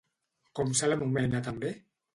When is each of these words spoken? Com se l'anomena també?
Com 0.59 0.73
se 0.81 0.89
l'anomena 0.91 1.45
també? 1.51 1.77